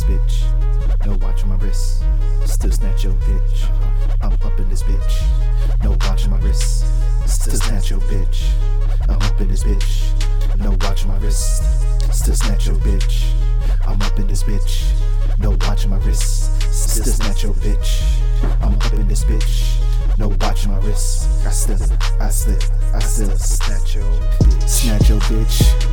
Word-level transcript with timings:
this 0.00 0.18
bitch. 0.18 1.06
No 1.06 1.16
watch 1.16 1.42
on 1.42 1.50
my 1.50 1.56
wrist. 1.56 2.02
Still 2.44 2.72
snatch 2.72 3.04
your 3.04 3.14
bitch. 3.14 3.68
I'm 4.22 4.32
up 4.32 4.58
in 4.58 4.68
this 4.68 4.82
bitch. 4.82 5.82
No 5.82 5.90
watch 5.90 6.24
on 6.24 6.30
my 6.30 6.38
wrist. 6.40 6.86
Still 7.26 7.54
snatch 7.54 7.90
your 7.90 8.00
bitch. 8.00 8.48
I'm 9.08 9.20
up 9.22 9.40
in 9.40 9.48
this 9.48 9.64
bitch. 9.64 10.58
No 10.58 10.70
watch 10.80 11.04
on 11.04 11.08
my 11.08 11.18
wrist. 11.18 11.62
Still 12.12 12.34
snatch 12.34 12.66
your 12.66 12.76
bitch. 12.76 13.32
I'm 13.86 14.00
up 14.02 14.18
in 14.18 14.26
this 14.26 14.42
bitch. 14.42 14.92
No 15.38 15.50
watch 15.50 15.84
on 15.84 15.90
my 15.90 15.98
wrist. 15.98 16.62
Still 16.72 17.04
snatch 17.04 17.42
your 17.42 17.54
bitch. 17.54 18.22
I'm 18.62 18.74
up 18.74 18.92
in 18.92 19.08
this 19.08 19.24
bitch. 19.24 19.80
No 20.18 20.28
watch 20.40 20.66
on 20.66 20.72
my 20.72 20.78
wrist. 20.78 21.28
I 21.46 21.50
still, 21.50 21.78
I 22.20 22.26
I 22.26 22.28
still 22.28 23.30
snatch 23.38 23.94
your 23.94 24.04
bitch. 24.04 24.68
Snatch 24.68 25.08
your 25.08 25.20
bitch. 25.20 25.89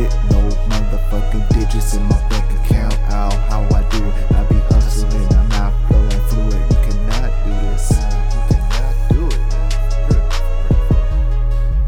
Shit, 0.00 0.12
no 0.30 0.40
motherfucking 0.68 1.48
digits 1.50 1.94
in 1.94 2.02
my 2.04 2.28
bank 2.28 2.50
account. 2.60 2.94
Ow, 3.10 3.30
how 3.48 3.62
I 3.74 3.82
do 3.90 4.04
it? 4.04 4.14
I 4.32 4.44
be 4.44 4.54
hustling, 4.72 5.28
I'm 5.34 5.48
not 5.48 5.72
flowing 5.88 6.22
fluid. 6.28 6.62
You 6.70 6.78
cannot 6.86 7.32
do 7.44 7.52
this. 7.68 7.86
You 8.34 8.42
cannot 8.48 8.94
do 9.10 9.22
it. 9.26 9.42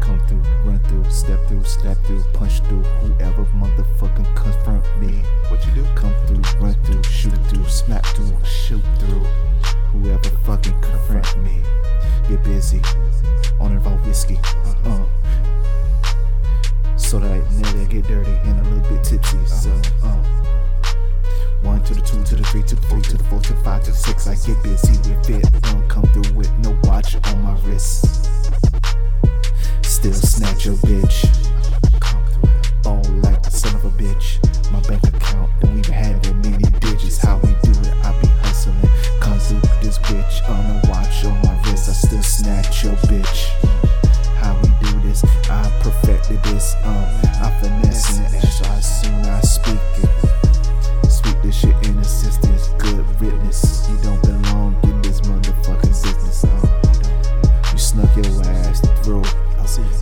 Come 0.01 0.19
through, 0.27 0.43
run 0.63 0.79
through, 0.87 1.09
step 1.09 1.39
through, 1.47 1.63
snap 1.63 1.97
through, 2.05 2.23
punch 2.33 2.61
through. 2.61 2.83
Whoever 2.83 3.45
motherfucking 3.45 4.35
confront 4.35 4.85
me. 4.99 5.23
What 5.49 5.65
you 5.65 5.71
do? 5.73 5.85
Come 5.95 6.13
through, 6.27 6.43
run 6.59 6.75
through, 6.83 7.03
shoot 7.03 7.37
through, 7.47 7.67
smack 7.67 8.05
through, 8.15 8.37
shoot 8.43 8.83
through. 8.99 9.25
Whoever 9.91 10.29
fucking 10.45 10.79
confront 10.81 11.37
me. 11.43 11.61
Get 12.27 12.43
busy. 12.43 12.81
On 13.59 13.71
and 13.71 13.79
about 13.79 14.05
whiskey. 14.05 14.39
Uh. 14.85 15.02
So 17.13 17.19
that 17.19 17.31
I 17.31 17.39
they 17.73 17.85
get 17.85 18.07
dirty 18.07 18.31
and 18.31 18.59
a 18.59 18.63
little 18.63 18.89
bit 18.89 19.03
tipsy. 19.03 19.37
So, 19.45 19.69
uh. 20.01 20.17
One 21.61 21.83
to 21.83 21.93
the 21.93 22.01
two 22.01 22.23
to 22.23 22.35
the 22.35 22.43
three 22.45 22.63
to 22.63 22.73
the 22.73 22.81
three 22.87 23.01
to 23.03 23.17
the 23.17 23.23
four 23.25 23.39
to 23.39 23.53
the 23.53 23.59
five 23.61 23.83
to 23.83 23.91
the 23.91 23.97
six. 23.97 24.25
I 24.25 24.33
get 24.33 24.57
busy 24.63 24.97
with 25.07 25.29
it. 25.29 25.61
Don't 25.61 25.87
come 25.87 26.05
through 26.05 26.33
with 26.33 26.49
no 26.65 26.75
watch 26.85 27.15
on 27.27 27.43
my 27.43 27.55
wrist. 27.61 28.25
Still 29.83 30.11
snatch 30.11 30.65
your 30.65 30.73
bitch. 30.77 31.29
Ball 32.81 33.03
like 33.21 33.43
the 33.43 33.51
son 33.51 33.75
of 33.75 33.85
a 33.85 33.91
bitch. 33.91 34.41
My 34.71 34.81
bank 34.89 35.03
account 35.03 35.51
don't 35.61 35.77
even 35.77 35.93
have 35.93 36.19
that 36.23 36.33
many 36.33 36.65
digits. 36.79 37.19
How 37.19 37.37
we 37.37 37.53
do 37.61 37.77
it, 37.77 37.93
I 38.01 38.19
be 38.21 38.27
hustling. 38.41 38.89
Come 39.19 39.37
through 39.37 39.61
this 39.83 39.99
bitch 39.99 40.49
on 40.49 40.65
a 40.65 40.89
watch 40.89 41.23
on 41.25 41.39
my 41.45 41.61
wrist. 41.69 41.89
I 41.89 41.93
still 41.93 42.23
snatch 42.23 42.83
your 42.83 42.95
bitch. 43.05 43.52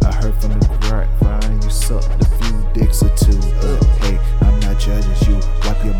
I 0.04 0.14
heard 0.16 0.36
from 0.42 0.60
the 0.60 0.68
grapevine 0.82 1.62
you 1.62 1.70
sucked 1.70 2.22
a 2.22 2.26
few 2.26 2.66
dicks 2.74 3.04
or 3.04 3.10
two. 3.16 3.38
But 3.62 3.84
hey, 4.02 4.18
I'm 4.42 4.60
not 4.62 4.80
judging 4.80 5.12
you. 5.28 5.40
Wipe 5.66 5.84
your 5.84 5.91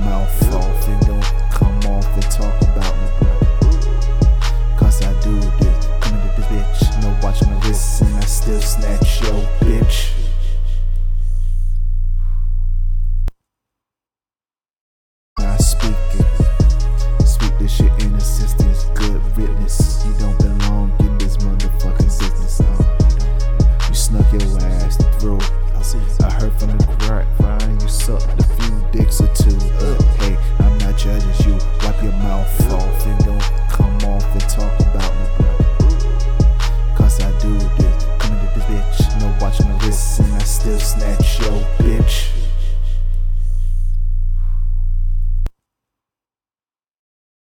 sucked 28.02 28.40
a 28.40 28.44
few 28.44 28.84
dicks 28.92 29.22
or 29.22 29.28
two. 29.36 29.56
But 29.80 30.21